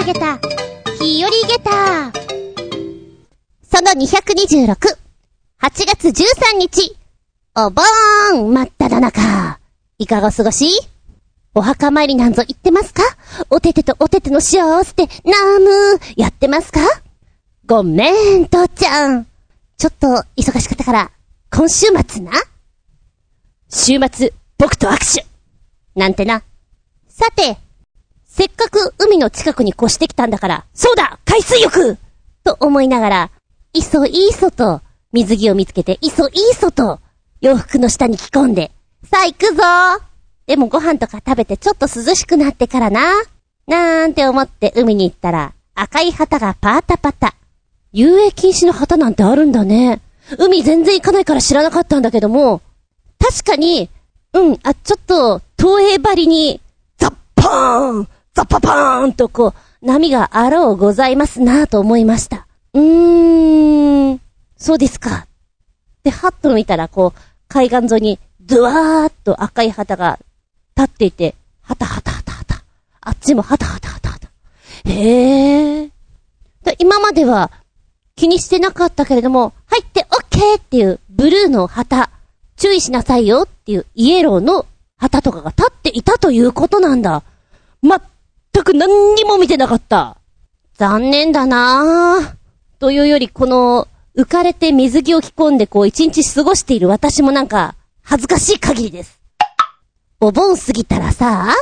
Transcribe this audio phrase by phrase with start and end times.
[0.00, 0.38] あげた、
[0.98, 2.10] 日和ゲタ
[3.62, 4.74] その226、
[5.60, 6.96] 8月13日、
[7.54, 7.84] お盆
[8.54, 9.58] 真っ只中。
[9.98, 10.70] いかがお過ごし？
[11.54, 13.02] お墓参りなんぞ行ってますか？
[13.50, 16.80] おててとおてての幸せで、ナームー、やってますか？
[17.66, 19.26] ごめん、父ちゃん。
[19.76, 21.10] ちょっと忙しかったから、
[21.52, 22.32] 今週末な。
[23.68, 25.26] 週末、僕と握手。
[25.94, 26.42] なんてな。
[27.06, 27.58] さて、
[28.30, 31.98] せっかく海の近くに越してきたんだから、そうだ海水浴
[32.44, 33.30] と思いながら、
[33.72, 37.00] いそいそと、水着を見つけて、いそいそと、
[37.40, 38.70] 洋服の下に着込んで、
[39.02, 39.62] さあ行くぞ
[40.46, 43.00] でもご飯とか食べてちょっと涼しくなってからな。
[43.66, 47.34] なんて思って海に行ったら、赤い旗がパータパタ。
[47.92, 50.00] 遊泳禁止の旗なんてあるんだね。
[50.38, 52.62] 海全然行かないから知らなかったんだけども、
[53.18, 53.90] 確かに、
[54.32, 56.60] うん、あ、ちょっと、東映張りに、
[56.96, 58.08] ザッパーン
[58.40, 59.52] ザッパパーンとこ
[59.82, 62.46] う、波があろうございますなぁと思いました。
[62.72, 64.20] うーん、
[64.56, 65.26] そうですか。
[66.04, 70.18] で、はっと見たら、こう、海岸沿いに、ドワーっと赤い旗が
[70.74, 72.64] 立っていて、はたはたはたはた。
[73.02, 74.30] あっちもはたはたはたはた。
[74.86, 75.90] へー。
[76.78, 77.50] 今までは
[78.16, 82.08] 気にしてなかったけれども、入ってオッケーっていうブルーの旗、
[82.56, 84.64] 注意しなさいよっていうイエローの
[84.96, 87.22] 旗とかが立っていたということなんだ。
[87.82, 88.02] ま
[88.52, 90.16] 全く何にも見てなかった。
[90.74, 92.80] 残念だなぁ。
[92.80, 99.20] というより、この、浮かれて水着を着込んでこう一日過ごしている私もなんか、恥ずかしい限りです。
[100.20, 101.54] お盆過ぎたらさ、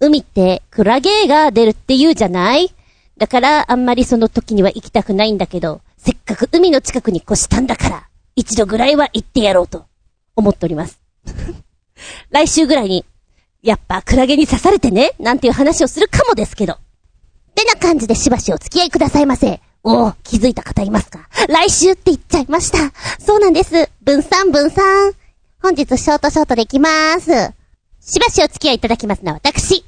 [0.00, 2.72] 海ってクラゲが出るって言うじゃない？
[3.18, 9.84] だからあんまりその時には行きたくないんだけど、せっかく海の近くに越したんだから、一度ぐらいは行ってやろうと
[10.36, 10.98] 思っております。
[12.30, 13.04] 来週ぐらいに、
[13.62, 16.74] やっぱクラゲに刺されてね、なんていう話をするかもですけど。
[16.74, 16.76] っ
[17.54, 19.60] てな感じでしばしお付き合いくださいませ。
[19.82, 21.28] おお、気づいた方いますか？
[21.48, 22.78] 来週って言っちゃいました。
[23.18, 23.90] そうなんです。
[24.02, 25.12] 分散分散。
[25.62, 27.52] 本日ショートショートできまーす。
[28.00, 29.84] しばしお付き合いいただきますのは私。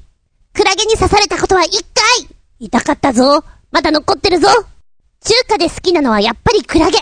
[0.53, 2.27] クラゲに刺されたことは一回
[2.59, 3.43] 痛かったぞ。
[3.71, 4.47] まだ残ってるぞ。
[5.21, 6.99] 中華で好きなのはやっぱりクラゲ。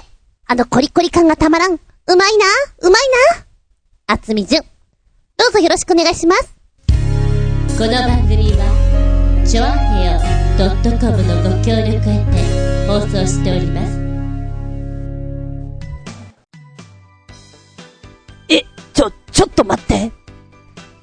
[0.48, 1.74] あのコリコリ感がたまらん。
[1.74, 1.78] う
[2.16, 2.46] まいな、
[2.80, 2.92] うまい
[3.38, 3.46] な？
[4.08, 4.62] あつみじゅん。
[5.38, 6.61] どうぞよろしくお願いします。
[7.81, 10.19] この番組はちょあへよ
[11.00, 14.00] .com のご協力へて放送しております
[18.50, 18.62] え、
[18.94, 20.12] ちょ、ちょっと待って。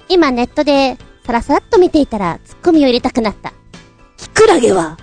[0.07, 0.95] 今ネットで
[1.25, 3.51] さらさらっと見ていたらツッコミを入れたくなった。
[4.15, 4.97] キクラゲは、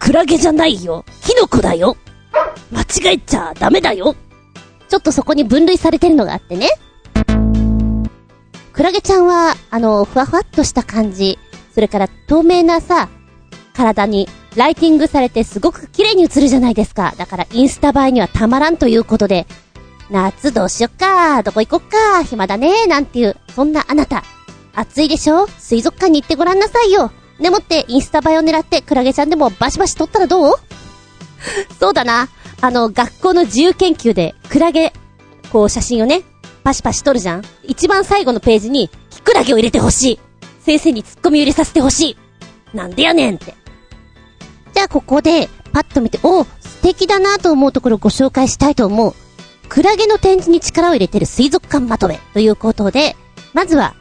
[0.00, 1.06] クラゲじゃないよ。
[1.22, 1.96] キノコだよ。
[2.70, 4.14] 間違えちゃダメだよ。
[4.86, 6.68] ちょっとそこに分類されてるのがあってね。
[8.72, 11.38] クラゲちゃんは、あの、ふわふわっとした感じ、
[11.74, 13.08] それから透明なさ、
[13.74, 17.14] 体にライティングされてすごく綺麗に映るじゃないですか。
[17.16, 19.46] だからインスタ映えにはたまらんということで、
[20.10, 24.24] 夏どうしよっか、どこ行こっか、暇だね、なんていう、そんなあなた。
[24.74, 25.46] 暑いでしょ？
[25.58, 27.10] 水族館に行ってごらんなさいよ。
[27.40, 30.54] でもってインスタ映えを狙ってクラゲちゃんでもバシバシ撮ったらどう？
[31.78, 32.28] そうだな。
[32.60, 34.92] あの、学校の自由研究で、クラゲ、
[35.50, 36.22] こう写真をね、
[36.64, 37.42] パシパシ撮るじゃん？
[37.64, 40.20] 一番最後のページに、キクラゲを入れてほしい。
[40.60, 42.16] 先生にツッコミ入れさせてほしい。
[42.76, 43.54] なんでやねんって。
[44.74, 46.50] じゃあここで、パッと見て、お素
[46.82, 49.14] 敵だなと思うところをご紹介したいと思う。
[49.68, 53.16] クラゲの展示に力を入れてる水族館まとめということで、
[53.54, 53.94] まずは、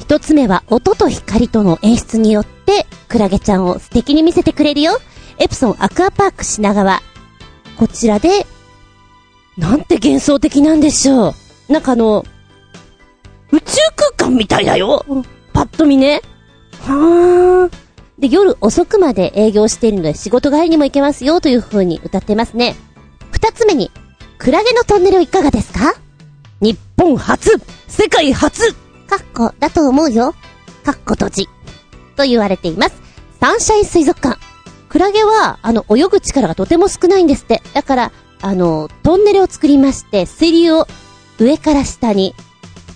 [0.00, 4.98] 一つ目は音と光との演出によって、クラゲちゃんを素敵に見せてくれるよ。
[5.38, 7.00] エプソンアクアパーク品川。
[7.78, 8.46] こちらで、
[9.56, 11.34] なんて幻想的なんでしょう。
[11.68, 12.24] なんかあの、
[13.52, 15.04] 宇宙空間みたいだよ。
[15.52, 16.22] パッと見ね。
[16.82, 17.72] はー。
[18.18, 22.76] で、夜遅くまで営業しているので仕事帰りにも行けますよという風に歌ってますね。
[23.30, 23.90] 二つ目に、
[24.38, 25.94] クラゲのトンネルいかがですか？
[26.60, 27.50] 日本初
[27.86, 30.34] 世界初かっこだと思うよ。
[30.84, 31.48] かっこ閉じ。
[32.16, 33.00] と言われています。
[33.40, 34.38] サンシャイン水族館。
[34.88, 37.62] クラゲは、あの、泳ぐ力がとても少ないんですって。
[37.74, 40.88] だから、あの、トンネルを作りまして、水流を
[41.38, 42.34] 上から下に、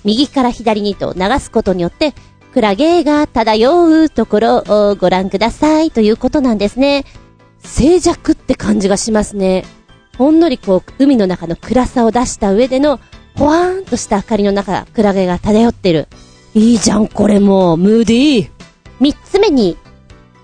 [0.04, 2.14] 右から左にと流すことによって、
[2.52, 7.04] クラゲが漂うところをご覧くださいということなんですね。
[7.64, 9.64] 静寂って感じがしますね。
[10.18, 13.00] ほんのりこう、海の中の暗さを出した上での、
[13.36, 16.08] ほわーんとした明かりの中、クラゲが漂ってる。
[16.54, 18.50] いいじゃん、これもう、ムーディー。
[19.00, 19.78] 三つ目に、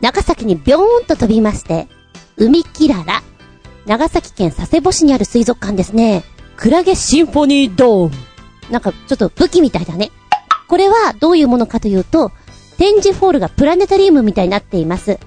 [0.00, 1.88] 長崎にビョーンと飛びまして、
[2.36, 3.22] 海キララ。
[3.84, 6.24] 長崎県佐世保市にある水族館ですね。
[6.58, 8.16] クラゲシンフォニードーム。
[8.68, 10.10] なんかちょっと武器みたいだね。
[10.66, 12.32] これはどういうものかというと、
[12.78, 15.20] 展示ホールがプラネタリウムみたいになっています。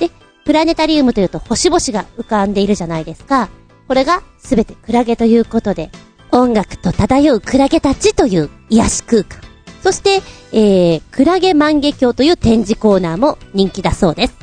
[0.00, 0.10] で、
[0.44, 3.48] プラネタリウムというと星々が浮かんでいるじゃないですか。
[3.86, 5.92] これがすべてクラゲということで、
[6.32, 9.40] 音楽と漂うクラゲたちという癒し空間。
[9.84, 10.22] そして、
[10.52, 14.36] えー、クラゲ万華鏡という展示コーナーも人気だそうです。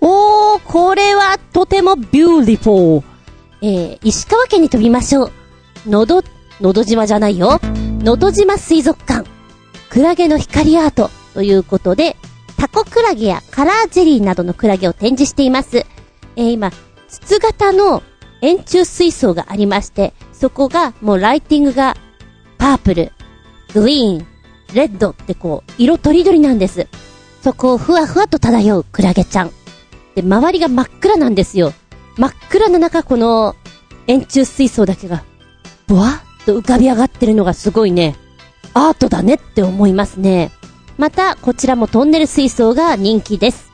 [0.00, 3.15] おー、これはとても beautiful。
[3.62, 5.32] えー、石川県に飛びましょう。
[5.86, 6.22] のど、
[6.60, 7.60] のど島じゃないよ。
[8.00, 9.28] のど島水族館。
[9.90, 12.16] クラゲの光アートということで、
[12.56, 15.78] タコクラゲやカラージェリーなどのクラゲを展示しています。
[16.36, 16.70] えー、今、
[17.08, 18.02] 筒型の
[18.42, 21.96] 円柱水槽がありまして、そこがもうライティングが
[22.58, 23.12] パープル、
[23.74, 24.26] グリーン、
[24.74, 26.88] レッドってこう、色とりどりなんです。
[27.42, 29.50] そこをふわふわと漂うクラゲちゃん。
[30.14, 31.72] で、周りが真っ暗なんですよ。
[32.16, 33.54] 真っ暗な中、この
[34.06, 35.24] 円柱水槽だけが、
[35.86, 38.16] ぼわっと浮かび上がってるのがすごいね、
[38.74, 40.50] アートだねって思いますね。
[40.96, 43.70] また、こちらもトンネル水槽が人気です。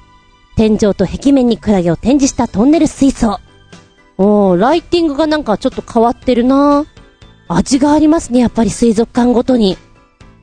[0.56, 3.38] 天井と壁面にクラゲを展示したトンネル水槽。
[4.18, 6.84] おー、ライティングがなんかちょっと変わってるな
[7.48, 9.78] 味がありますね、やっぱり水族館ごとに。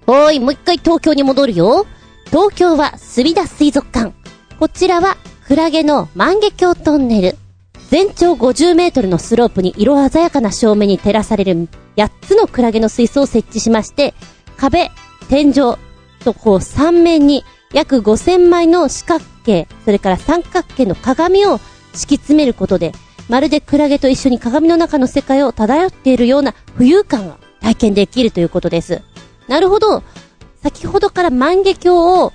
[0.08, 1.86] おーい、もう一回東京に戻るよ。
[2.28, 4.14] 東京は墨田水族館。
[4.60, 5.18] こちらは
[5.48, 7.38] クラゲの万華鏡トンネル。
[7.90, 14.14] 全長50メートルのスロープに色鮮やかな照明に照らされる8つのクラゲの水槽を設置しまして、
[14.58, 14.92] 壁、
[15.28, 15.54] 天井
[16.24, 17.44] とこう3面に
[17.74, 21.60] 約5000枚の四角形、それから三角形の鏡を
[21.94, 22.92] 敷き詰めることで、
[23.28, 29.02] まるでクラゲと一緒に鏡の中の世界を漂っているような浮遊感が体験できるということです。
[29.48, 30.04] なるほど。
[30.62, 32.34] 先ほどから万華鏡を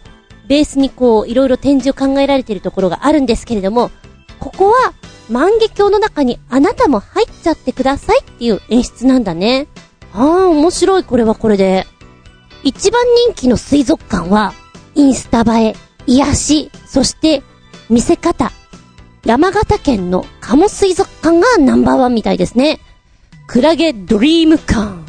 [0.49, 3.93] ベースにこう、いろいろ展示を考えられているところがあるんですけれども、
[4.41, 4.93] ここは
[5.31, 9.67] 万華鏡の中にあなたも入っちゃってくださいっていう演出なんだね。
[10.13, 11.87] ああ、面白い、これはこれで。
[12.63, 14.55] 一番人気の水族館は、
[14.95, 15.77] インスタ映え、
[16.07, 17.43] 癒し、そして、
[17.91, 18.53] 見せ方。
[19.25, 22.81] 山形県の鴨水族館がナンバーワンみたいですね。
[23.47, 25.05] クラゲドリーム館。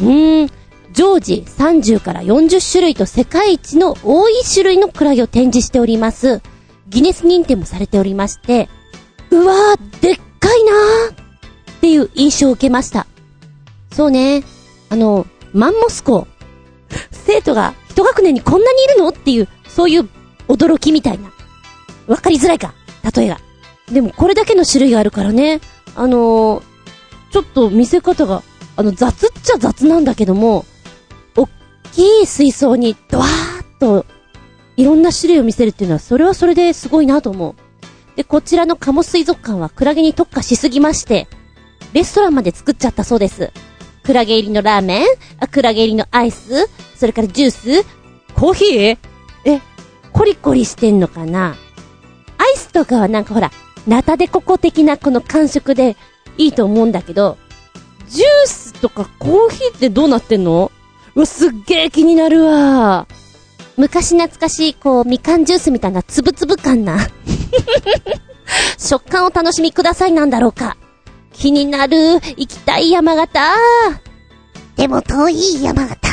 [0.00, 0.50] ーん、
[0.92, 6.40] 常時30から40種類と世界一の多い種類のクラゲを展示しております。
[6.88, 8.68] ギネス認定もされておりまして、
[9.34, 11.14] うわー、でっかいなーっ
[11.80, 13.06] ていう印象を受けました。
[13.92, 14.44] そうね。
[14.90, 16.28] あの、マンモス校。
[17.10, 20.08] 生徒が一学年にこんなにいるのっていう、そういう
[20.46, 21.32] 驚きみたいな。
[22.06, 22.74] わかりづらいか
[23.16, 23.40] 例えが。
[23.90, 25.60] でもこれだけの種類があるからね。
[25.96, 26.62] あのー、
[27.32, 28.44] ちょっと見せ方が、
[28.76, 30.64] あの、雑っちゃ雑なんだけども、
[31.36, 31.48] おっ
[31.92, 34.06] きい水槽にドワーッと、
[34.76, 37.63] いろんな種類を見せるっていうのは、それはそれですごいなと思う。
[38.16, 41.26] で、こちらの鴨水族館はクラゲに特化しすぎまして、
[41.92, 43.52] レストランまで作っちゃったそうです。
[44.04, 45.06] クラゲ入りのラーメン、
[45.50, 47.84] クラゲ入りのアイス、それからジュース、
[48.34, 48.98] コーヒー？
[49.46, 49.60] え、
[50.12, 51.56] コリコリしてんのかな？
[52.38, 53.50] アイスとかはなんかほら、
[53.86, 55.96] ナタデココ的なこの感触で
[56.36, 57.38] いいと思うんだけど、
[58.08, 60.70] ジュースとかコーヒーってどうなってんの？
[61.14, 63.06] うわ、すっげー気になるわ。
[63.76, 66.98] 昔懐かしい、こう、みかんジュースみたいなつぶつぶ感な。
[68.78, 70.76] 食感を楽しみくださいなんだろうか。
[71.32, 71.96] 気になる。
[72.14, 73.40] 行きたい山形。
[74.76, 76.08] でも遠い山形。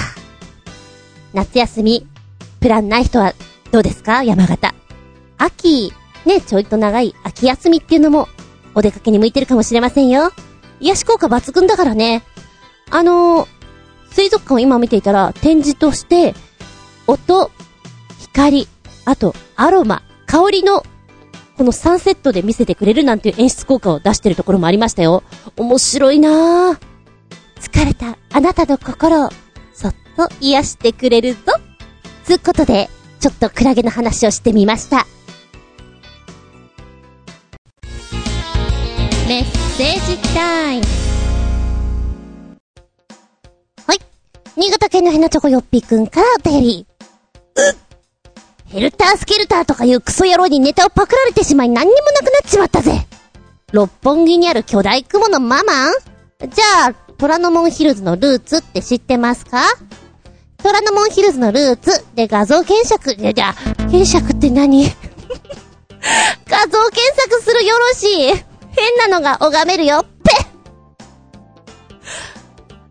[1.34, 2.08] 夏休み、
[2.60, 3.34] プランない人は
[3.72, 4.24] どうですか？
[4.24, 4.74] 山形。
[5.38, 5.94] 秋、
[6.25, 8.27] ね、ちょいと長い秋休みっていうのも、
[8.74, 10.32] お出かけに向いてるかもしれませんよ。
[10.80, 12.24] 癒し効果抜群だからね。
[12.89, 13.48] あのー、
[14.12, 16.34] 水族館を今見ていたら、展示として、
[17.12, 17.51] 音、
[18.20, 18.68] 光、
[19.03, 20.86] あと、アロマ、香りの、
[21.58, 25.24] この3セットで見せてくれるなんていう演出効果を出してるところもありましたよ。
[25.58, 26.80] 面白いなぁ。
[27.60, 29.30] 疲れたあなたの心を、
[29.74, 31.39] そっと癒してくれるぞ。
[32.24, 32.89] つうことで、
[33.20, 35.06] ちょっとクラゲの話をしてみました。
[39.27, 39.46] メッ
[39.77, 40.86] セージタイム。
[43.86, 44.00] はい。
[44.56, 46.88] 新潟県のヘナチョコヨッピーくんからお便り。
[48.72, 53.06] ヘルタースケルターとかいうクソ野郎にネタをパクられてしまい何にもなくなっちまったぜ。
[53.74, 55.92] 六本木にある巨大雲のママ？
[55.92, 55.94] ン
[56.50, 59.62] じゃあ、虎ノ門ヒルズのルーツって知ってますか？
[60.63, 63.54] 虎ノ門ヒルズのルーツで画像検索、いや、じゃ、
[63.92, 64.86] 検索って何？
[64.86, 64.90] 画
[66.68, 68.28] 像検索するよろしい。
[68.72, 70.06] 変なのが拝めるよ。
[70.24, 70.48] ペッ。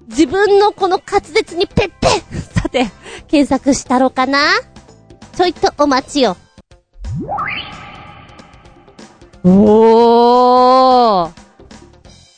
[0.09, 2.61] 自分のこの滑舌にペッペッ。
[2.61, 2.91] さて、
[3.29, 4.41] 検索したろかな？
[5.37, 6.37] ちょいとお待ちよ。
[9.45, 11.31] おー。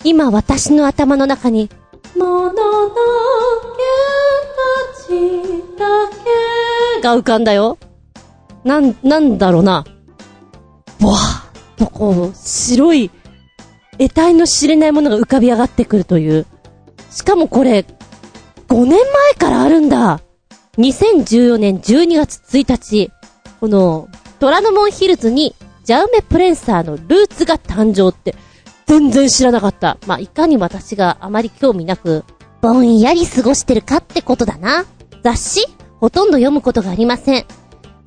[0.04, 1.70] 今私の頭の中に、
[2.16, 2.90] ものの
[3.76, 3.82] け
[4.58, 5.86] たちだ
[6.96, 7.78] けが浮かんだよ。
[8.64, 9.84] なん、なんだろうな。
[11.00, 13.10] ぼわーっとこう、白い、
[13.98, 16.46] 得体の知れないものが浮かび上がってくるという。
[17.10, 17.84] しかもこれ、
[18.68, 19.00] 5年前
[19.38, 20.20] からあるんだ。
[20.78, 23.10] 2014年12月1日、
[23.60, 24.08] この、
[24.40, 28.34] 虎ノ門ヒルズに、ジャウメプレンサーのルーツが誕生って、
[28.86, 29.98] 全然知らなかった。
[30.06, 32.24] まあ、いかに私があまり興味なく、
[32.62, 34.86] ぼんやり過ごしてるかってことだな。
[35.22, 35.66] 雑誌
[36.00, 37.44] ほとんど読むことがありません。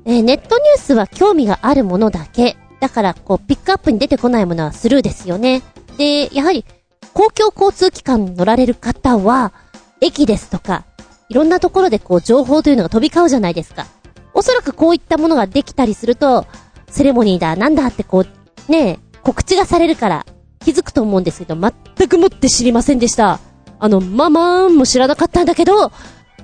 [0.05, 2.57] えーネットニュースは興味があるものだけ。
[2.79, 5.61] だから、こう、ピックアップに出てこないものはスルーですよね。
[5.97, 6.65] で、やはり、
[7.13, 9.53] 公共交通機関に乗られる方は、
[10.01, 10.83] 駅ですとか、
[11.29, 13.87] いろんなところでこう、情報というのが飛び交うじゃないですか。
[14.33, 16.45] おそらくこういったものができたりすると、
[16.87, 18.25] セレモニーだ、なんだってこ
[18.67, 20.25] う、ねえ、告知がされるから、
[20.59, 23.39] 気づくと思うんですけど、全くもって知りませんでした。
[23.79, 25.91] あの、ママーンも知らなかったんだけど、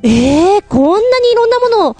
[0.03, 1.95] ええー、こんなにいろんなものを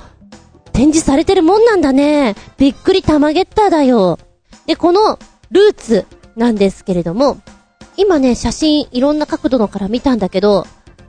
[0.74, 2.36] 展示されてるもんなんだね。
[2.58, 4.18] びっくりたまゲッターだよ。
[4.66, 5.20] で、この
[5.52, 7.38] ルーツなんですけれども、
[7.98, 10.66] 今ね、写真いろんな角度のから見たんだけど、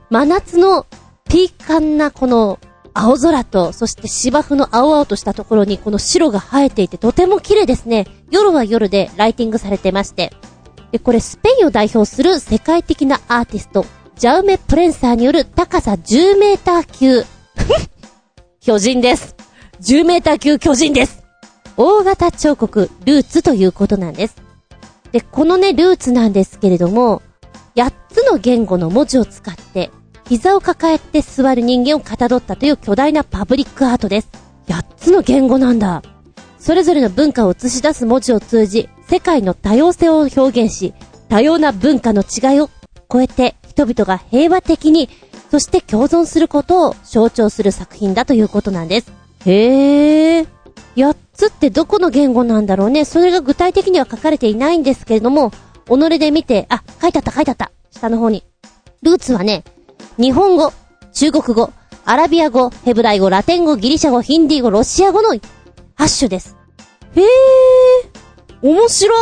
[0.09, 0.85] 真夏の
[1.33, 2.59] ピーカンなこの
[2.93, 8.05] 青空と、そして芝生の青々としたところにこの白が生えていてとても綺麗ですね。
[8.29, 10.31] 夜は夜でライティングされてまして。
[10.91, 13.83] で、これスペインを代表する世界的なアーティスト、
[14.15, 17.23] ジャウメ・プレンサーによる高さ10メーター級。
[18.61, 19.35] 巨人です。
[19.81, 21.23] 10メーター級巨人です。
[21.77, 24.35] 大型彫刻、ルーツということなんです。
[25.11, 27.23] で、このね、ルーツなんですけれども、
[27.73, 29.89] 8つの言語の文字を使って、
[30.27, 34.29] 膝を抱えて座る人間をかたどったという巨大なパブリックアートです。
[34.67, 36.01] 8つの言語なんだ。
[36.59, 40.93] それぞれの文化を映し出す文字を通じ、世界の多様性を表現し、
[41.27, 42.69] 多様な文化の違いを
[43.11, 45.09] 超えて人々が平和的に、
[45.51, 49.11] そして共存することを象徴する作品だということなんです。
[49.45, 50.47] へー。
[50.95, 53.03] 8つってどこの言語なんだろうね。
[53.05, 55.51] それが具体的には書かれていないんですけれども、
[55.85, 57.71] 己で見て、あ、書いてあった書いてあった。
[57.91, 58.43] 下の方に。
[59.01, 59.63] ルーツはね、
[60.17, 60.71] 日本語、
[61.11, 61.71] 中国語、
[62.05, 65.29] アラビア語、ヘブライ語、ラテン語、ギリシャ語、ヒンディー語、ロシア語の
[65.97, 66.55] 8種です。
[67.15, 67.25] へー。
[68.61, 69.13] 面白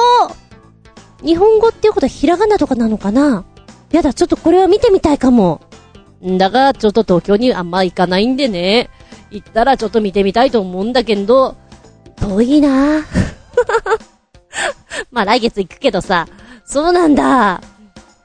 [1.24, 3.46] い日本語っていうことはひらがなとかなのかな？
[3.92, 5.62] やだ、ちょっとこれは見てみたいかも。
[6.26, 8.90] んだが、ちょっと東京にあんま行かないんでね。
[9.32, 11.56] 行ったらちょっと見てみたいと思うんだけど、
[12.18, 13.06] 遠いな
[15.12, 16.28] まあ来月行くけどさ、
[16.66, 17.62] そうなんだ。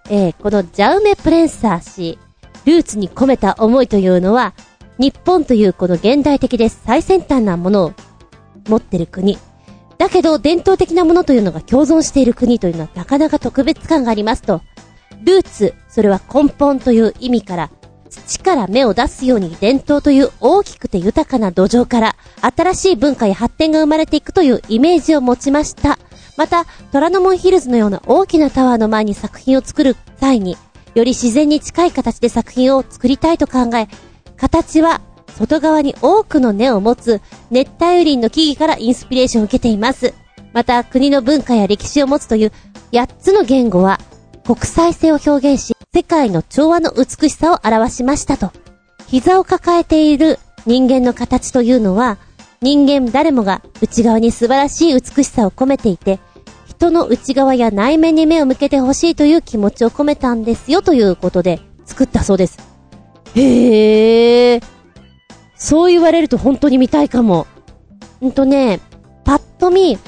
[0.08, 2.18] えー、このジャウメ・プレンサー氏、
[2.66, 4.52] ルーツに込めた思いというのは、
[4.98, 7.92] 日本というこの現代的で最先端なものを
[8.68, 9.38] 持ってる国。
[9.98, 14.60] だけど伝統的なものというのが共存している国というのはなかなか特別感がありますと。
[15.24, 17.70] ルーツ、それは根本という意味から、
[18.10, 25.98] 土から芽を出すように伝統という大きくて豊かな土壌から新しい文化や発展が生まれていくというイメージを持ちました。
[26.36, 30.56] また、虎ノ門ヒルズのような大きなタワーの前に作品を作る際に、
[30.96, 33.86] より自然に近い形で作品を作りたいと考え、
[34.38, 35.02] 形は
[35.36, 40.14] 外側に多くの根を持つ熱帯雨林の木々からインスピレーションを受けています。
[40.54, 42.52] また、国の文化や歴史を持つという
[42.92, 44.00] 8つの言語は、
[44.46, 48.50] 国際性を表現し、世界の調和の美しさを表しましたと。
[49.06, 52.16] 膝を抱えている人間の形というのは、
[52.62, 56.20] 人間誰もが内側に素晴らしい美しさを込めていて、
[56.78, 62.58] 人の内側や内面に目を向けてほしいという気持ちを込めたんですよということで作ったそうです。
[63.34, 64.64] へえー。
[65.56, 67.46] そう言われると本当に見たいかも。
[68.22, 68.80] んとね、
[69.24, 69.98] パッと見、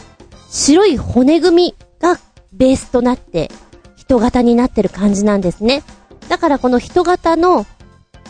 [0.50, 2.18] 白い骨組みが
[2.52, 3.50] ベースとなって、
[3.96, 5.82] 人型になってる感じなんですね。
[6.28, 7.64] だからこの人型の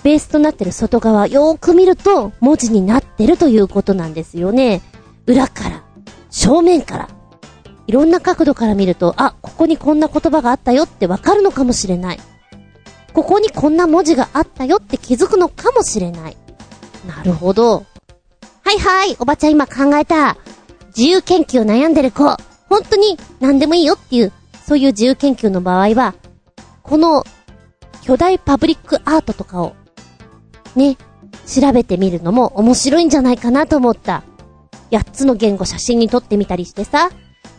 [0.04, 4.80] ベースとなってる外側、よーく見ると文字になってるということなんですよね。
[5.26, 5.82] 裏から、
[6.30, 7.08] 正面から、
[7.88, 12.20] いろんな角度から見ると、あ、ここにこんな言葉があったよってわかるのかもしれない。
[13.14, 16.36] ここにこんな文字があったよって気づくのかもしれない。
[17.06, 17.86] なるほど。
[18.62, 20.36] はいはい、おばちゃん今考えた。
[20.88, 22.24] 自由研究悩んでる子。
[22.68, 24.32] 本当に何でもいいよっていう、
[24.66, 26.14] そういう自由研究の場合は、
[26.82, 27.24] この
[28.02, 29.74] 巨大パブリックアートとかを、
[30.76, 30.98] ね、
[31.46, 34.24] 調べてみるのも面白いんじゃないかなと思った。
[34.90, 37.10] 8つの言語写真に撮ってみたりしてさ、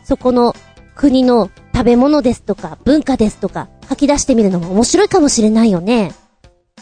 [0.04, 0.54] そこの
[0.94, 6.12] 国の食べ物ですとか文化ですとか書き出してみるのも面白いかもしれないよね。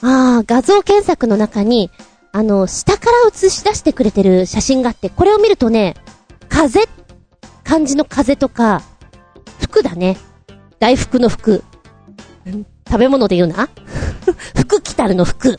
[0.02, 1.90] ああ、画像検索の中に、
[2.32, 5.94] あの、下から映し出してくれてる写真があって、これを見るとね、
[6.48, 6.82] 風、
[7.64, 8.82] 漢字の風とか、
[9.60, 10.16] 服だね。
[10.78, 11.64] 大福の服。
[12.86, 13.68] 食べ物で言うな？
[14.56, 15.56] 服来たるの服。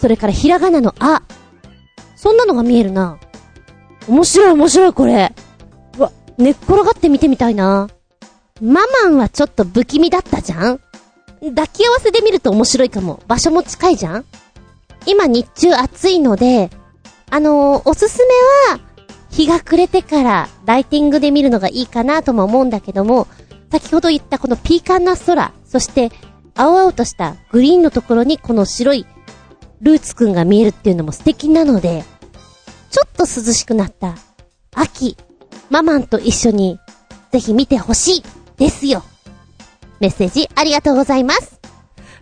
[0.00, 1.22] それからひらがなのあ。
[2.14, 3.18] そんなのが見えるな。
[4.08, 5.34] 面白い面白いこれ。
[6.38, 7.88] 寝っ転がって見てみたいな。
[8.60, 10.80] ママンはちょっと不気味だったじゃん？
[11.40, 13.22] 抱き合わせで見ると面白いかも。
[13.26, 14.24] 場所も近いじゃん？
[15.06, 16.70] 今日中暑いので、
[17.30, 18.34] あのーおすすめ
[18.74, 18.80] は、
[19.30, 23.28] 日が暮れてからライティングで見るのがいいかなとも思うんだけども、
[23.70, 26.10] 先ほど言ったこのピーカンな空、そして
[26.54, 29.06] 青々としたグリーンのところにこの白い
[29.82, 32.04] ルーツくんが見えるっていうのも素敵なので、
[32.90, 34.14] ちょっと涼しくなった
[34.74, 35.16] 秋、
[35.70, 36.78] ママンと一緒に
[37.32, 38.22] ぜひ見てほしい
[38.56, 39.02] ですよ。
[40.00, 41.60] メッセージありがとうございます。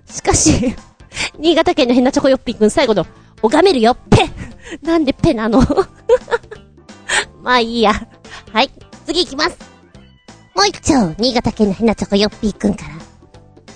[0.07, 0.75] しかし、
[1.39, 3.07] 新潟県の変なチョコヨッピーくん最後の、
[3.43, 4.31] 拝めるよ、ペ
[4.83, 5.61] なんでペなの？
[7.43, 7.93] まあいいや。
[8.53, 8.71] はい、
[9.07, 9.57] 次行きます。
[10.55, 12.95] もう一丁、新潟県の変なチョコヨッピーくんから。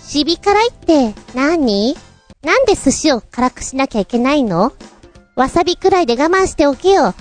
[0.07, 1.95] シビ辛いって何
[2.43, 4.73] なんで寿司を辛くしなきゃいけないの
[5.35, 7.15] わさびくらいで我慢しておけよ。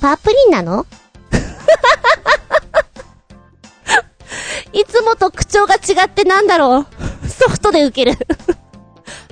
[0.00, 0.84] パープリンなの？
[4.72, 6.86] いつもと口調が違ってなんだろ
[7.22, 7.28] う？
[7.28, 8.16] ソフトで受ける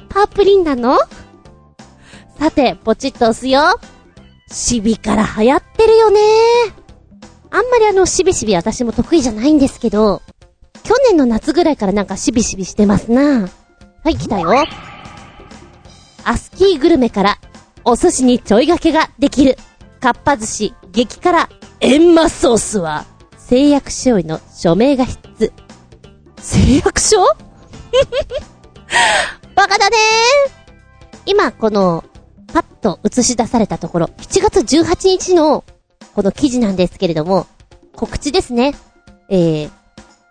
[0.08, 0.98] パープリンなの？
[2.38, 3.78] さて、ポチッと押すよ。
[4.50, 6.20] シビから流行ってるよね
[7.50, 10.22] あんまりあの、しびしび私も得意じゃないんですけど、
[10.82, 13.48] 去年の夏ぐらいからなんかしびしびしてますなは
[14.10, 14.64] い、来たよ。
[16.24, 17.38] アスキーグルメから、
[17.84, 19.56] お寿司にちょいがけができる。
[20.00, 21.48] かっぱ寿司、激辛、
[21.82, 23.06] エンマソースは、
[23.38, 25.52] 誓約書医の署名が必須。
[26.36, 27.16] 誓約書
[29.54, 29.96] バカだね
[31.24, 32.04] 今、この、
[32.52, 35.64] パッと映し出されたところ、7月18日の、
[36.14, 37.46] この記事なんですけれども、
[37.96, 38.74] 告知ですね。
[39.30, 39.70] えー、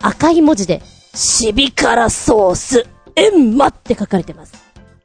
[0.02, 0.84] 赤い文字で、
[1.16, 4.54] シビ辛ソース、エンマって書かれてます。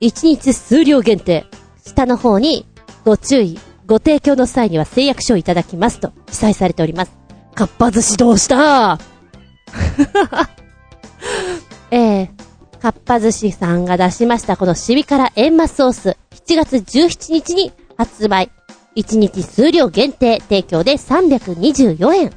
[0.03, 1.47] 1日数量限定。
[1.87, 2.67] 下の方に、
[3.07, 7.13] ご注意、ご提供の際には誓約書をいただきますと記載されております。
[7.55, 8.99] かっぱ寿司どうした？
[11.91, 12.29] えー、
[12.81, 18.51] かっぱ寿司さんが出しましたこのシビ辛エンマソース、7月17日に発売。
[18.97, 22.33] 1日数量限定提供で324円。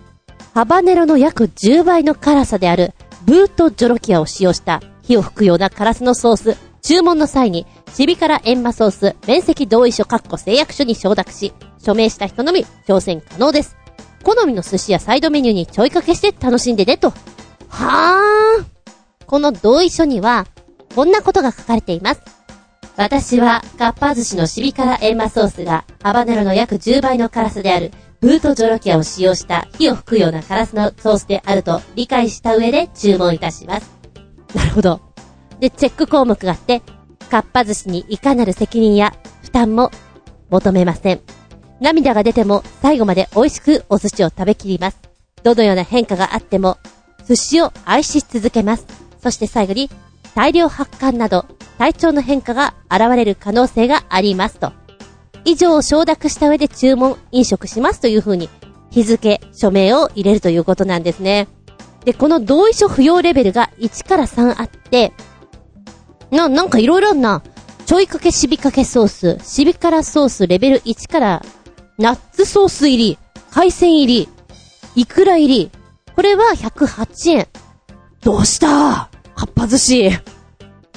[0.53, 2.93] ハバネロの約10倍の辛さである
[3.25, 6.57] ブートジョロキアを使用した火を吹くような辛さのソース。
[6.81, 13.75] 注文の際に、シビ辛エンマソース、面積同意書括弧誓約書に承諾し、署名した人のみ挑戦可能です。
[14.23, 17.13] 好みの寿司やサイドメニューにちょいかけして楽しんでねと。
[17.69, 18.65] はーん。
[19.25, 20.45] この同意書には、
[20.95, 22.21] こんなことが書かれています。
[22.95, 33.91] 私は、かっぱ寿司のシビ辛エンマソースが、ハバネロの約10倍の辛さである、ブートジョロキアを使用した火を吹くような辛さのソースであると理解した上で注文いたします。
[34.55, 35.01] なるほど。
[35.59, 36.81] で、チェック項目があって、
[37.27, 39.13] かっぱ寿司にいかなる責任や
[39.43, 39.91] 負担も
[40.49, 41.21] 求めません。
[41.79, 44.97] 涙が出ても最後まで美味しくお寿司を食べきります。
[45.43, 46.77] どのような変化があっても、
[47.27, 48.85] 寿司を愛し続けます。
[49.21, 49.89] そして最後に、
[50.35, 51.45] 大量発汗など、
[51.77, 54.71] 体調の変化が現れる可能性がありますと。
[55.45, 58.49] 以上を承諾した上で注文、飲食しますという風に、
[58.89, 61.47] 日付、署名を入れるということなんですね。
[62.03, 65.13] で、この同意書不要レベルが1から3あって、
[66.31, 67.41] な、なんかいろいろあんな。
[67.85, 71.45] ちょいかけしびかけソース、しび辛ソースレベル1から、
[71.97, 73.17] ナッツソース入り、
[73.51, 74.29] 海鮮入り、
[74.95, 75.71] イクラ入り。
[76.15, 77.47] これは108円。
[78.21, 78.67] どうした？
[78.67, 79.09] か
[79.45, 80.09] っぱ寿司。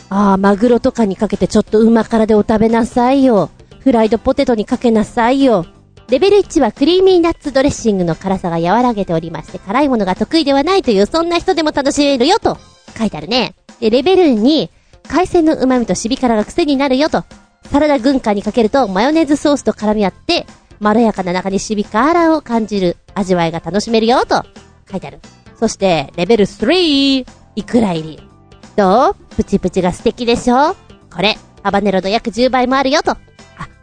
[0.08, 3.50] ああ、マグロとかにかけてちょっと旨辛でお食べなさいよ。
[3.78, 5.66] フライドポテトにかけなさいよ。
[6.08, 12.58] レベル1はクリーミーナッツドレッシングの辛さが和らげておりまして、辛いものが得意ではないという、そんな人でも楽しめるよと
[12.98, 13.54] 書いてあるね。
[13.78, 14.68] で、レベル2、
[15.08, 17.24] 海鮮の旨味とシビ辛が癖になるよと。
[17.70, 20.46] サラダ軍艦にかけるとマヨネーズソースと絡み合って、
[20.78, 24.44] まろやかな中にシビ辛を感じる味わいが楽しめるよと
[24.90, 25.20] 書いてある。
[25.58, 28.28] そして、レベル3、イクラ入り。
[28.76, 29.14] どう？
[29.36, 30.74] プチプチが素敵でしょ？
[31.12, 33.10] これ、ハバネロの約10倍もあるよと。
[33.12, 33.18] あ、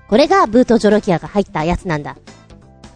[0.09, 2.17] これがブートジョロキアが入ったやつなんだ。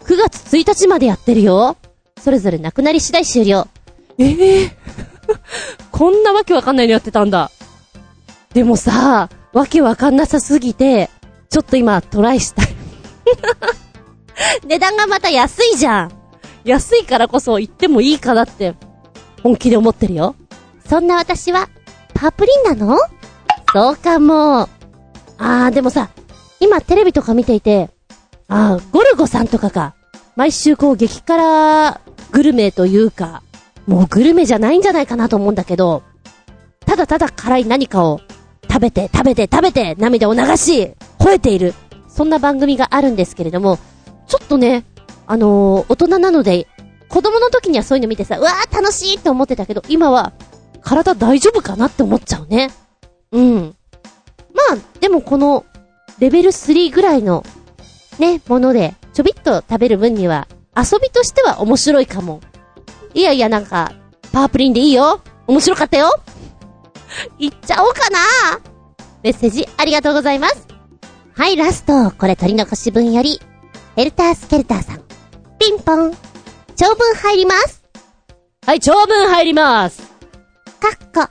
[0.04, 1.76] 9月1日までやってるよ。
[2.18, 3.68] それぞれなくなり次第終了。
[4.18, 4.76] ええ
[5.92, 7.50] こんなわけわかんないのやってたんだ。
[8.54, 11.10] でもさ、わけわかんなさすぎて、
[11.48, 12.66] ちょっと今トライしたい。
[14.66, 16.12] 値段がまた安いじゃん。
[16.64, 18.74] 安いからこそ言ってもいいかなって、
[19.42, 20.36] 本気で思ってるよ。
[20.86, 21.68] そんな私は、
[22.14, 22.98] パープリンなの？
[23.72, 24.62] そうかも。
[24.62, 26.10] あー、でもさ、
[26.60, 27.90] 今テレビとか見ていて、
[28.48, 29.94] あー、ゴルゴさんとかか。
[30.36, 33.42] 毎週こう激辛グルメというか、
[33.86, 36.02] もうグルメじゃないんじゃないかなと思うんだけど、
[36.86, 38.20] ただただ辛い何かを
[38.72, 41.74] 食べて食べて食べて涙を流し、吠えている。
[42.08, 43.78] そんな番組があるんですけれども、
[44.26, 44.86] ちょっとね、
[45.26, 46.66] あのー大人なので、
[47.10, 50.32] 子供の時にはそういうの見てさ、うわー楽しいって思ってたけど、今は、
[50.80, 52.70] 体大丈夫かなって思っちゃうね。
[53.30, 53.76] うん。
[54.54, 55.66] まあ、でもこの、
[56.18, 57.44] レベル3ぐらいの、
[58.18, 62.40] ね、もので、ちょびっと食べる分には、遊びとしては面白いかも。
[63.12, 63.92] いやいや、なんか、
[64.32, 66.10] パープリンでいいよ面白かったよ
[67.38, 68.18] 行っちゃおうかな
[69.22, 70.66] メッセージありがとうございます。
[71.34, 72.10] はい、ラスト。
[72.10, 73.40] これ取り残し分より、
[73.96, 75.02] ヘルタースケルターさん。
[75.58, 76.12] ピンポン。
[76.76, 77.84] 長文入ります。
[78.66, 80.02] はい、長文入ります。
[80.80, 81.30] かっこ。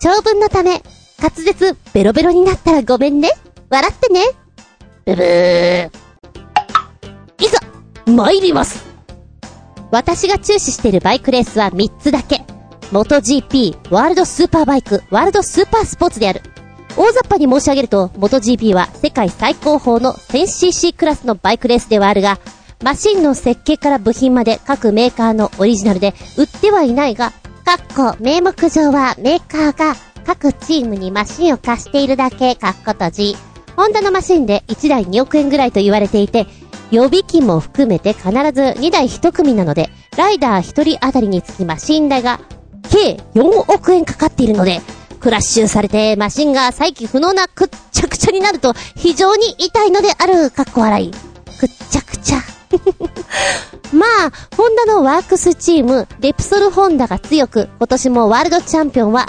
[0.00, 0.82] 長文のため、
[1.20, 3.30] 滑舌ベロベロになったらごめんね。
[3.70, 4.20] 笑ってね。
[5.04, 5.90] ブブー。
[7.38, 7.58] いざ、
[8.12, 8.84] 参ります。
[9.90, 12.44] 私が注視しているバイクレースは3つだけ。
[12.92, 16.42] 元 GP、ワールドスーパーバイク、ワールドスーパースポーツである。
[16.94, 22.38] 大雑把に申し上げると、元 GP は世界最高峰の 1000cc クラスのバイクレースではあるが、
[22.84, 27.30] マシンの設計から部品まで各メーカーのオリジナルで売ってはいないが、
[27.64, 33.36] かっこ名目上はメーカーが各チームにマシンを貸しているだけ、かっこ閉じ。
[33.74, 36.46] ホンダのマシンで1台2億円ぐらいと言われていて、
[36.90, 38.34] 予備機も含めて必ず
[38.78, 42.38] 2台1組なので、ライダー1人当たりにつきマシン代が
[42.92, 44.80] 計4億円かかっているので、
[45.20, 51.10] クラッシュされてマシンが再起不能なくっちゃくちゃになると非常に痛いのである、かっこ笑い。
[51.58, 52.38] くっちゃくちゃ。
[53.92, 59.26] まあ、ホンダのワークスチーム、レプソルホンダが強く、今年もワールドチャンピオンは、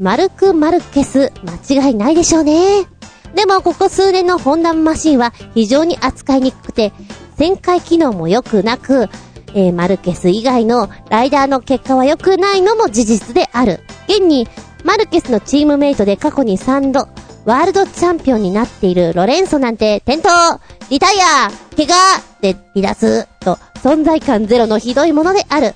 [0.00, 1.32] マルク・マルケス、
[1.68, 2.86] 間違いないでしょうね。
[3.34, 6.92] でも、ここ数年のホンダマシンは非常に扱いにくくて、
[7.38, 9.08] 旋回機能も良くなく、
[9.54, 13.80] えーマルケス以外のライダーの結果は良くないのも事実である。
[14.08, 14.48] 現に、
[14.84, 17.08] マルケスのチームメイトで過去に3度、
[17.44, 25.74] ワールドチャンピオンになっているロレンソなんて、転倒リタイア怪我で離脱と、存在感ゼロのひどいものである。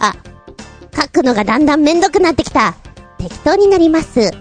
[0.00, 0.14] あ、
[0.94, 2.74] 書くのがだんだんめんどくなってきた。
[3.18, 4.32] 適当になります。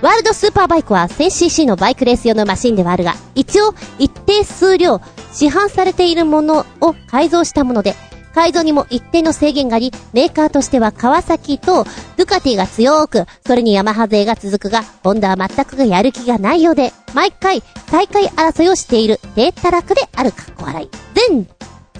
[0.00, 5.00] ワールドスーパーバイクは 1000cc のバイクレース用のマシンではあるが、一応一定数量
[5.32, 7.94] 市販されているものを改造したもので、
[8.34, 11.84] 改造にも一定の制限があり、メーカーとしては川崎と
[12.16, 20.88] ドゥカティが強く、それにヤマハ勢が続くが、ホンダは全くやる気がないようで、毎回大会争いをしている低たらくであるかっこ笑い。
[21.30, 21.46] 全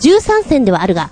[0.01, 1.11] 13戦ではあるが、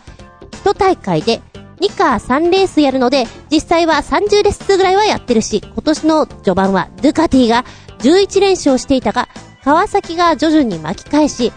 [0.65, 1.41] 1大会で
[1.81, 7.65] 2か3レースやるので、実際は30レースぐらいはやってるし、今年の序盤はドゥカティが
[8.01, 9.29] 11連勝していたが、
[9.65, 11.53] 川崎が徐々に巻き返し、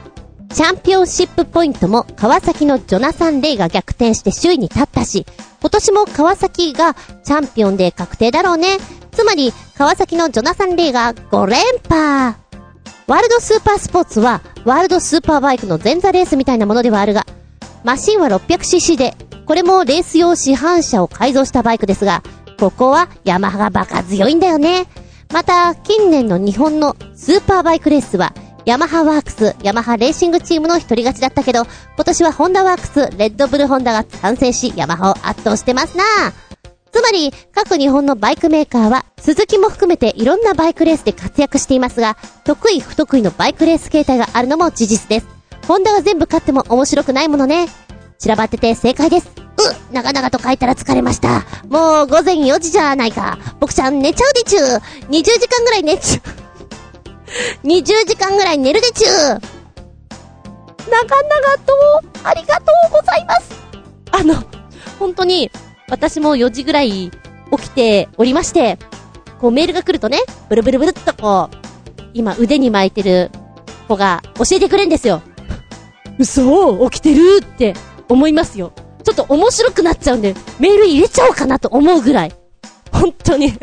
[0.54, 5.26] チャンピオンシップポイントも川崎のジョナサン・レイが逆転して首位に立ったし、
[5.60, 8.78] 今年も川崎がチャンピオンで確定だろうね。
[9.12, 12.38] つまり、川崎のジョナサン・レイが5連覇。
[13.08, 17.26] ワールドスーパースポーツは、ワールドスーパーバイクの前座レースみたいなものではあるが、
[17.84, 19.16] マシンは 600cc で、
[19.48, 22.22] これもレース用市販車を改造したバイクですが、
[22.60, 24.86] ここはヤマハがバカ強いんだよね。
[25.34, 28.34] また、近年の日本のスーパーバイクレースは、
[28.66, 31.64] ヤマハワークス、ヤマハレーシングチームの一人勝ちだったけど、
[31.96, 36.04] 今年はホンダワークス、レッドブルホンダが参戦し、ヤマハを圧倒してますな
[36.92, 45.28] つまり、各日本のバイクメーカーは、鈴木も含めていろんなバイクレースで活躍していますが、得意不得意のバイクレース形態があるのも事実です。
[45.68, 47.68] ホンダが全部勝っても面白くないものね。
[48.18, 49.44] 散らばってて正解です。
[49.64, 51.46] う、長々と書いたら疲れました。
[51.68, 53.38] もう午前4時じゃないか。
[53.60, 54.64] 僕ちゃん寝ちゃうでちゅう。
[55.10, 56.43] 20時間ぐらい寝ちゅ。
[57.64, 59.08] 20時間ぐらい寝るでちゅ。
[59.08, 59.40] 長々
[61.66, 61.74] と、
[62.24, 63.54] ありがとうございます。
[64.12, 64.44] あの、
[65.00, 65.52] 本当に、
[65.90, 67.12] 私も4時ぐらい
[67.52, 68.78] 起きておりまして、
[69.40, 73.32] こうメールが来るとね、ブルブルブルっとこう、今腕に巻いてる
[73.88, 75.22] 子が教えてくれんですよ。
[76.18, 77.74] 嘘起きてるって
[78.08, 78.72] 思いますよ。
[79.04, 82.34] ちょっと面白くなっちゃうんで、メール入れちゃおうかなと思うぐらい。
[82.92, 83.54] 本当に。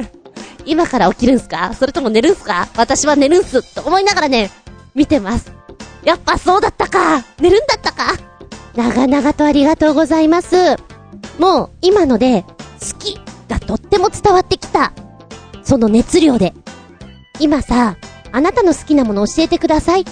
[0.71, 1.75] 今から起きるんすか？
[1.75, 2.69] それとも寝るんすか？
[2.77, 4.51] 私は寝るんすと思いながらね、
[4.95, 5.53] 見てます。
[6.05, 8.17] やっぱそうだったか寝るんだったか
[8.77, 10.77] 長々とありがとうございます。
[11.41, 14.93] もう、今ので、好きがとっても伝わってきた。
[15.65, 16.55] その熱量で。
[17.41, 17.97] 今さ、
[18.31, 20.03] あなたの好きなもの教えてください。
[20.03, 20.05] っ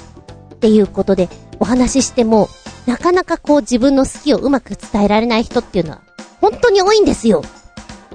[0.58, 1.28] ていうことで
[1.60, 2.48] お話ししても、
[2.84, 6.02] なかなかこう自分の好きをうまく伝えられない人っていうのは、
[6.40, 7.42] 本当に多いんですよ。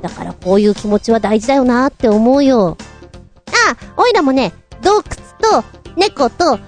[0.04, 2.78] だからこういう気持ちは大事だよなって思うよ。
[3.48, 5.04] ああ、おいらもね、洞窟
[5.40, 5.64] と、
[5.96, 6.60] 猫と、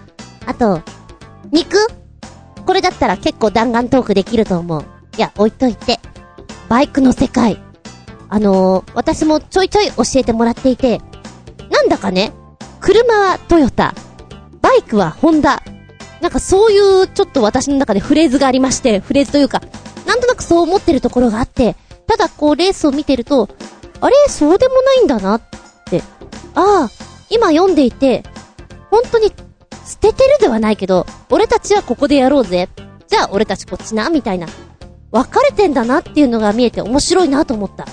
[0.45, 0.81] あと、
[1.51, 1.77] 肉？
[2.65, 4.85] これだったら結構弾丸トークできると思う。
[5.17, 5.99] いや、置いといて。
[6.69, 7.61] バイクの世界。
[8.29, 11.01] あのー、私もちょいちょい教えてもらっていて、
[11.69, 12.31] なんだかね、
[12.79, 13.93] 車はトヨタ、
[14.61, 15.61] バイクはホンダ。
[16.21, 19.61] なんかそういうちょっと私の中でフレーズがありまして、フレーズというか、
[20.07, 21.75] なんとなくそう思ってるところがあって、
[22.07, 23.49] ただこうレースを見てると、
[24.01, 24.15] あれ？
[24.27, 25.41] そうでもないんだなっ
[25.89, 26.01] て。
[26.53, 26.89] ああ、
[27.29, 28.23] 今読んでいて、
[28.89, 29.31] 本当に
[29.85, 32.69] 捨ててるではないけど、俺たちはここでやろうぜ。
[33.07, 34.47] じゃあ俺たちこっちな、みたいな。
[35.11, 37.85] 分かれてんだなっていうのが見えて面白いなと思った。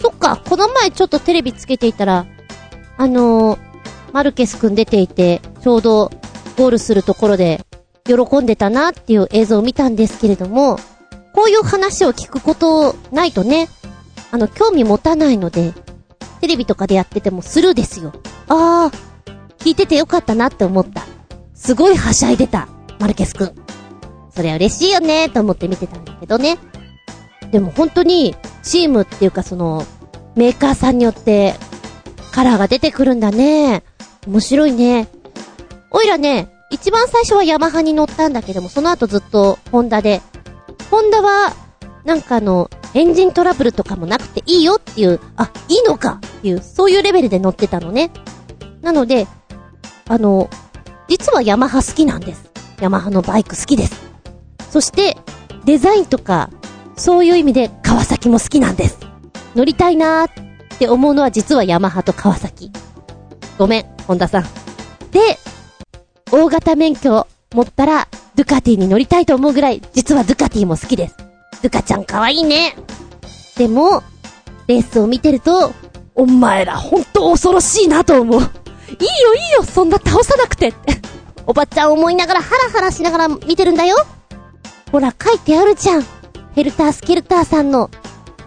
[0.00, 2.26] そっか、この前ちょっとテレビつけていたら、
[2.96, 3.58] あのー、
[4.12, 6.10] マルケスくん出ていて、ちょうど
[6.56, 7.64] ゴールするところで、
[8.04, 10.78] 喜んでたなっていう映像を見たんですけれども、
[11.38, 13.68] こういう話を聞くことないとね、
[14.32, 15.72] あの、興味持たないので、
[16.40, 18.12] テレビとかでやっててもスルーですよ。
[18.48, 21.06] あー、聞いててよかったなって思った。
[21.54, 22.66] すごいはしゃいでた、
[22.98, 23.54] マルケスくん。
[24.34, 26.58] そりゃ嬉しいよねと思って見てたんだけどね。
[27.52, 29.86] でも本当に、チームっていうかその、
[30.34, 31.54] メーカーさんによって、
[32.32, 33.84] カラーが出てくるんだね。
[34.26, 35.06] 面白いね。
[35.92, 40.20] おいらね、一番最初はヤマハに乗ったんだけども、その後ずっとホンダで、
[40.90, 41.54] ホンダは、
[42.04, 48.10] なんかあの、エンジントラブルとかもなくていいよっていう、あ、いいのかっていう、そういうレベルで乗ってたのね。
[48.80, 49.26] なので、
[50.08, 50.48] あの、
[51.08, 52.50] 実はヤマハ好きなんです。
[52.80, 54.08] ヤマハのバイク好きです。
[54.70, 55.16] そして、
[55.64, 56.50] デザインとか、
[56.96, 58.98] そういう意味で川崎も好きなんです。
[59.54, 62.72] 乗りたいなーって思うのは実はヤマハと川崎。
[63.58, 64.42] ごめん、本田さん。
[65.10, 65.38] で、
[66.30, 71.16] 大型免許持ったら、ドゥカティに乗りたいと思うぐらい、実はドゥカティも好きです。
[71.62, 72.76] ドゥカちゃん可愛いね。
[73.56, 74.02] でも、
[74.66, 75.72] レースを見てると、
[76.14, 78.40] お前らほんと恐ろしいなと思う。
[78.40, 81.00] いいよいいよ、そんな倒さなくてって。
[81.46, 83.96] おばちゃん思いながらハラハラしながら見てるんだよ。
[84.92, 86.06] ほら、書いてあるじゃん。
[86.54, 87.90] ヘルタースケルターさんの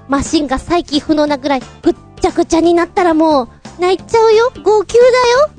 [0.07, 4.51] マシンが再起不能なぐらいぐっちゃぐちゃになったらもう泣いちゃうよ。
[4.63, 5.49] 号泣だよ。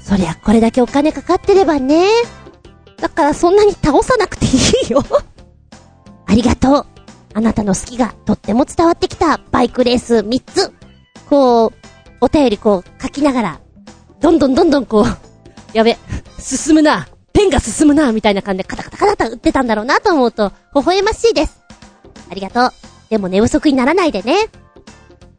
[0.00, 2.08] そりゃこれだけお金かかってればね。
[2.98, 4.48] だからそんなに倒さなくてい
[4.88, 5.02] いよ。
[6.26, 6.86] ありがとう。
[7.36, 10.72] あなたの好きがとっても伝わってきたバイクレース3つ。
[11.28, 11.72] こう、
[12.20, 13.60] お便りこう書きながら、
[14.20, 15.04] どんどんどんどんこう、
[15.76, 15.98] やべ、
[16.38, 17.08] 進むな。
[17.32, 21.60] ペンが進むな、みたいな感じでカタカタカタカタ打ってたんだろうなと思うと、微笑ましいです。
[22.30, 22.72] ありがとう。
[23.10, 24.48] でも寝不足にならないでね。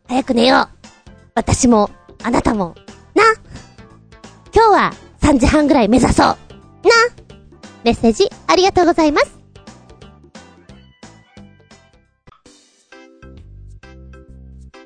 [0.07, 0.87] 早く寝よう。
[1.33, 1.89] 私も、
[2.21, 2.75] あなたも、
[3.13, 3.23] な。
[4.53, 6.27] 今日は3時半ぐらい目指そう。
[6.27, 6.35] な。
[7.85, 9.39] メッセージありがとうございます。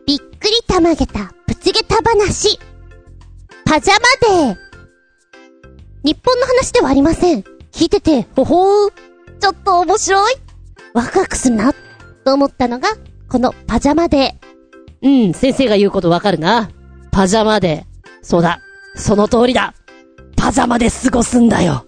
[0.06, 2.60] びっくりたまげた、プチゲタ話。
[3.64, 4.58] パジャマデー。
[6.04, 7.44] 日本の話ではありません。
[7.72, 8.92] 聞いてて、ほほー。
[9.40, 10.36] ちょっと面白い。
[10.94, 11.72] ワクワクするな、
[12.26, 12.90] と思ったのが、
[13.30, 15.28] このパジャマデー。
[15.28, 16.70] うん、先生が言うことわかるな。
[17.12, 17.86] パジャマで。
[18.22, 18.60] そうだ。
[18.96, 19.74] その通りだ。
[20.36, 21.86] パジャマで過ごすんだよ。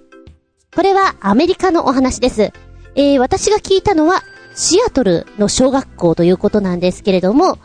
[0.73, 2.53] これはアメリカのお話です。
[2.95, 4.23] えー、私が聞いたのは、
[4.55, 7.57] シアトルの小学校ということなんですけれども、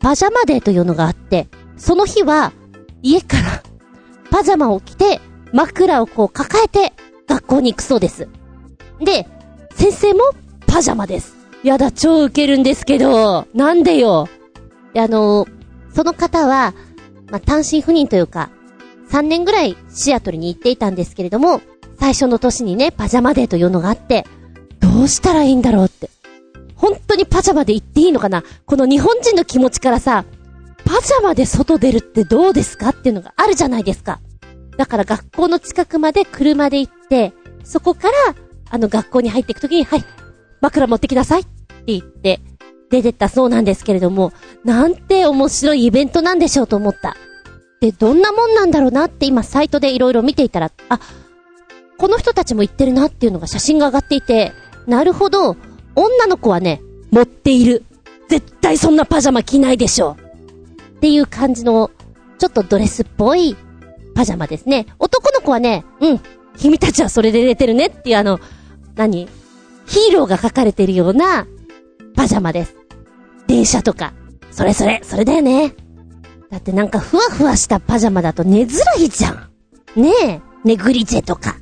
[0.00, 2.52] パジャマデーというのがあって、その日は、
[3.00, 3.62] 家から、
[4.32, 5.20] パジャマを着て、
[5.52, 6.92] 枕をこう抱えて、
[7.28, 8.28] 学校に行くそうです。
[8.98, 9.28] で、
[9.74, 10.20] 先生も、
[10.66, 11.36] パジャマです。
[11.62, 13.46] やだ、超ウケるんですけど。
[13.54, 14.28] なんでよ。
[14.94, 15.46] で、あの
[15.94, 16.74] その方は、
[17.30, 18.50] まあ、単身赴任というか、
[19.10, 21.60] 3年ぐらいシアトルに行っていたんですけれども、
[21.98, 24.24] 最初の年にね、パジャマデーというのがあって、
[24.80, 26.10] どうしたらいいんだろうって。
[26.74, 28.42] 本当にパジャマで行っていいのかな？
[28.66, 30.24] この日本人の気持ちからさ、
[30.84, 34.20] パジャマで外出るってどうですかっていうのがあるじゃないですか。
[34.76, 38.34] だから学校の近くまで車で行って、そこから、
[38.68, 40.04] あの学校に入っていくときに、はい、
[40.60, 41.50] 枕持ってきなさいって
[41.86, 42.40] 言って、
[42.90, 44.32] 出てったそうなんですけれども、
[44.64, 47.16] なんて面白いイベントなんでしょうと思った。
[47.80, 51.00] で、どんなもんなんだろうなって今サイトでいろいろ見ていたら、あ、
[52.02, 54.50] この人たちも言ってるなっていうのが写真が上がっていて、
[54.88, 55.56] なるほど、
[55.94, 57.84] 女の子はね、持っている。
[58.28, 60.96] 絶対そんなパジャマ着ないでしょう。
[60.96, 61.92] っていう感じの、
[62.38, 63.56] ちょっとドレスっぽい
[64.16, 64.86] パジャマですね。
[64.98, 66.20] 男の子はね、うん、
[66.56, 68.40] 君たちはそれで寝てるねっていうあの、
[68.96, 69.28] 何？
[69.86, 71.46] ヒーローが描かれてるような
[72.16, 72.74] パジャマです。
[73.46, 74.12] 電車とか。
[74.50, 75.76] それそれ、それだよね。
[76.50, 79.50] だってなんかふわふわしたパジャマだと寝づらいじゃん。
[79.94, 81.61] ねえ、ネグリジェとか。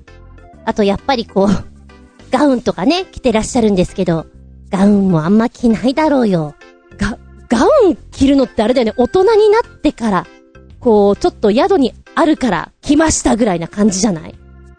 [0.64, 1.48] あとやっぱりこう、
[2.30, 4.26] ガウンとかね、着てらっしゃるんですけど、
[4.70, 6.54] ガウンもあんま着ないだろうよ。
[6.96, 7.18] が、
[7.48, 8.94] ガウン着るのってあれだよね。
[8.96, 10.26] 大人になってから、
[10.78, 14.34] こう、ちょっと宿にあるから来ましたぐらいな感じじゃない？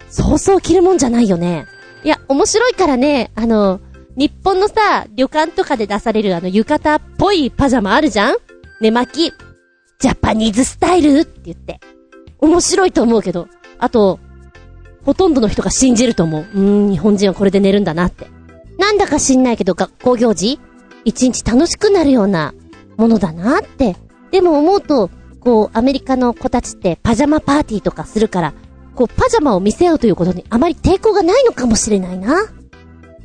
[0.09, 1.65] そうそう着るもんじゃないよね。
[2.03, 3.79] いや、面白いからね、あの、
[4.15, 8.35] 日本のさ、旅館とかで出されるあの浴衣っぽいパジャマあるじゃん？
[8.81, 9.33] 寝巻き。
[9.99, 11.79] ジャパニーズスタイルって言って。
[12.39, 13.47] 面白いと思うけど。
[13.77, 14.19] あと、
[15.03, 16.41] ほとんどの人が信じると思う。
[16.41, 18.27] うーん、日本人はこれで寝るんだなって。
[18.77, 20.59] なんだか知んないけど学校行事？
[21.05, 22.53] 一日楽しくなるような
[22.97, 23.95] ものだなって。
[24.31, 25.09] でも思うと、
[25.39, 28.53] こう、アメリカの子たちってパジャマパーティーとかするから、
[28.95, 32.45] こう、パジャマを見せ合うということにあまり抵抗がないのかもしれないな。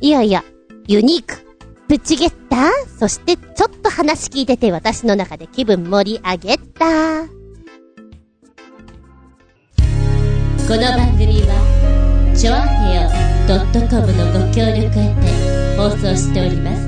[0.01, 0.43] いやいや、
[0.87, 1.45] ユニーク。
[1.87, 7.36] プチゲッターそしてちょっと話聞いてて私の中で気分盛り上げた。
[10.67, 13.09] この番組はチョアヘオ
[13.87, 16.85] .com のご協力へて放送しております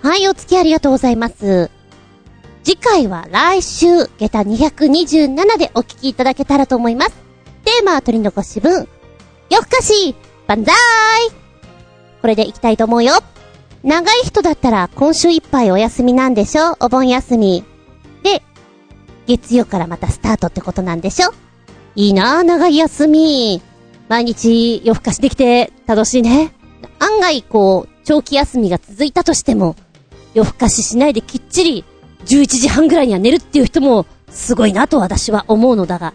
[0.00, 1.70] はい、お付き合いありがとうございます。
[2.64, 7.12] 次回は来週、下駄227でお聞きいただけたらと思います。
[7.64, 8.88] テーマは取り残し分、
[9.50, 10.74] 夜更かし、万歳
[12.22, 13.12] これで行きたいと思うよ。
[13.84, 16.76] 長い人だったら今週いっぱいお休みなんでしょ？
[16.80, 17.64] お盆休み。
[18.22, 18.42] で、
[19.26, 21.32] 月曜からまたスタートってことなんでしょ？
[21.96, 23.60] いいなぁ、長い休み。
[24.08, 26.52] 毎日夜更かしできて楽しいね。
[27.00, 29.74] 案外こう、長期休みが続いたとしても、
[30.34, 31.84] 夜更かししないできっちり
[32.24, 36.14] 11時半ぐらいには寝るっていう人もすごいなと私は思うのだが。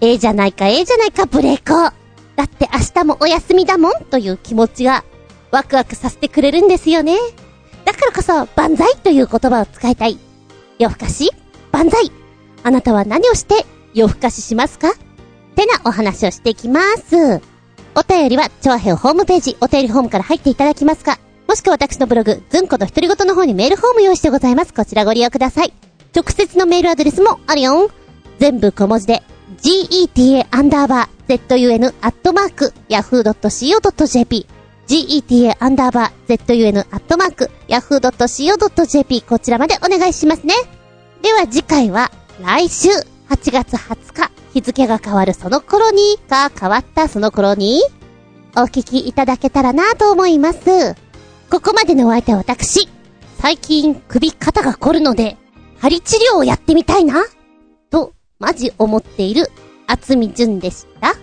[0.00, 1.74] ええじゃないか、ええじゃないか、ブレイコ。
[1.74, 1.92] だ
[2.44, 5.04] って明日もお休みだもんという気持ちが
[5.54, 7.16] ワクワクさせてくれるんですよね。
[7.84, 10.18] だからこそ、万歳という言葉を使いたい。
[10.78, 11.30] 夜更かし？
[11.72, 12.10] 万歳
[12.62, 13.64] あなたは何をして
[13.94, 14.92] 夜更かししますか？
[15.54, 17.40] てなお話をしていきます。
[17.94, 21.18] お便りは、チョアヘオホームページ、お便りホームから入っていただきますか？
[21.46, 24.74] もしくは私のブログ、ずんこと独り言の方にメールフォーム用意してございます。
[24.74, 25.72] こちらご利用ください。
[26.16, 27.88] 直接のメールアドレスもあるよん。
[28.40, 29.22] 全部小文字で、
[29.62, 34.46] geta アンダーバー zun アットマーク yahoo.co.jp
[34.86, 40.54] geta アンダーバー zun アットマーク yahoo.co.jp こちらまでお願いしますね。
[41.22, 42.10] では次回は
[42.42, 47.82] 来週8月20日日付が変わるその頃にか変わったその頃に
[48.56, 50.94] お聞きいただけたらなと思います。
[51.50, 52.88] ここまでのお相手は私。
[53.38, 55.36] 最近首肩が凝るので、
[55.78, 57.24] 針治療をやってみたいな？
[57.90, 59.50] と、マジ思っている、
[59.86, 61.14] 厚み純でした。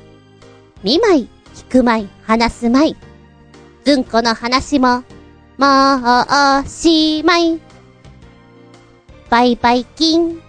[0.83, 2.95] 見舞い、聞く舞い、話す舞い。
[3.83, 5.03] ずんこの話も、
[5.57, 7.59] もう、おしまい。
[9.29, 10.39] バイバイ金。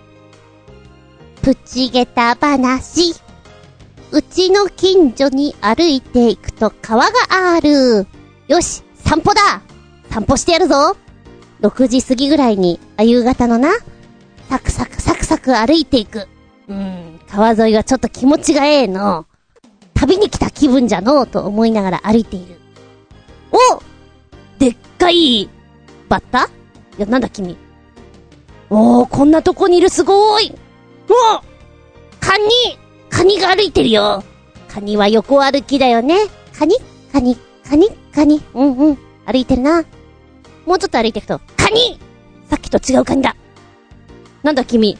[1.40, 3.14] プチゲタ話。
[4.10, 8.06] うちの近所に歩いていくと川がある。
[8.48, 9.62] よし、散歩だ
[10.10, 10.94] 散歩してやるぞ
[11.62, 13.70] !6 時過ぎぐらいに、あ、夕方のな、
[14.50, 16.28] サクサクサクサク歩いていく。
[16.68, 19.24] うん、川沿いはちょっと気持ちがええの。
[19.94, 22.61] 旅に来た気分じゃのうと思いながら歩いている。
[23.52, 23.82] お
[24.58, 25.48] でっかい、
[26.08, 26.44] バッタ？
[26.44, 26.48] い
[26.98, 27.56] や、なんだ君？
[28.70, 30.54] おー、こんなとこにいるすごーい
[31.08, 31.42] お
[32.20, 32.48] カニ
[33.10, 34.24] カニが歩いてるよ
[34.68, 36.16] カニは横歩きだよね。
[36.58, 36.76] カニ？
[37.12, 37.36] カニ？
[37.68, 37.90] カニ？
[38.14, 38.42] カニ？
[38.54, 38.98] うんうん。
[39.26, 39.84] 歩いてるな。
[40.64, 41.98] もうちょっと歩いていくと、カニ
[42.48, 43.36] さっきと違うカニだ。
[44.42, 44.96] なんだ君？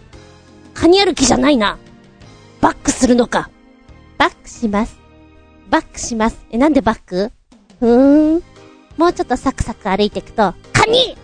[0.74, 1.78] カニ歩きじゃないな。
[2.60, 3.48] バックするのか。
[4.18, 4.98] バックします。
[5.70, 6.44] バックします。
[6.50, 7.32] え、なんでバック？
[7.82, 8.42] ふーん。
[8.96, 11.16] もうちょっとサクサク歩いていくと、カニ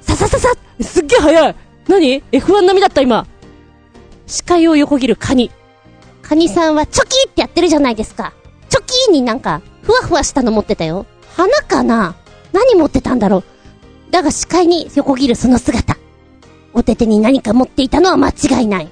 [0.00, 0.48] ささささ
[0.80, 3.26] すっげえ早い何 ?F1 並みだった今。
[4.26, 5.50] 視界を横切るカニ。
[6.22, 8.32] カニさんはチョキってやってるじゃないですか。
[8.70, 11.04] チョキーになんか、ふわふわしたの持ってたよ。
[11.36, 12.16] 花かな？
[12.54, 13.44] 何持ってたんだろう？
[14.10, 15.98] だが視界に横切るその姿。
[16.72, 18.88] お手手に何か持っていたのは間違いない。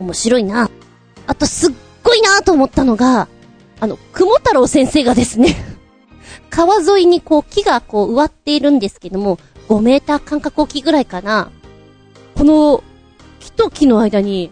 [0.00, 0.68] 面白いな。
[1.28, 3.28] あとすっごいなと思ったのが、
[3.78, 5.54] あの、雲太郎先生がですね、
[6.50, 9.38] 川沿いにこう木がこう植わっているんですけども、
[9.68, 11.50] 5メーター間隔置きぐらいかな。
[12.34, 12.82] この、
[13.38, 14.50] 木と木の間に、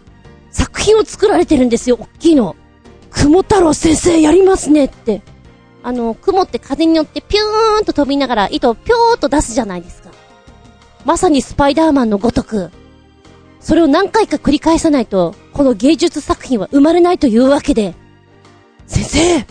[0.51, 2.55] 作品を作られてるんですよ、大きいの。
[3.11, 5.21] 雲太郎先生やりますねって。
[5.83, 10.09] あの、雲って風によってピューンと飛びながら糸をピョーっと出すじゃないですか。
[11.05, 12.71] まさにスパイダーマンのごとく。
[13.59, 17.95] それを何回か繰り返さないと、この芸術作品は生まれないというわけで。
[18.87, 19.45] 先生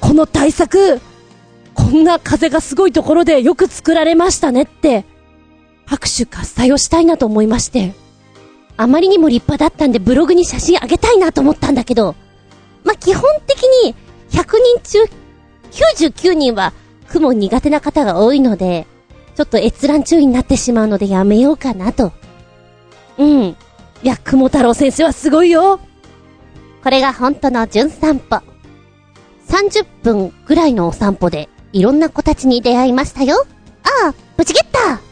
[0.00, 1.00] この大作
[1.74, 5.04] こんな風がすごいところでよく作られましたねって、
[5.86, 7.94] 拍手喝采をしたいなと思いまして。
[8.76, 12.14] あまりにも立派だったんでブログに写真あげたいなと思ったんだけど、
[12.82, 13.94] まあ、基本的に
[14.30, 14.98] 100人中
[15.70, 16.72] 99人は
[17.08, 18.86] 雲苦手な方が多いので、
[19.36, 22.12] ちょっと閲覧注意になってしまうのでやめようかなと。
[23.18, 23.42] うん。
[23.42, 23.56] い
[24.02, 25.78] や、雲太郎先生はすごいよ
[26.82, 28.40] これが本当の純散歩。
[29.46, 33.46] 30分ぐらいのお散歩でいろんな子たちに出会いましたよ。
[33.84, 35.09] ああ、ブチゲッター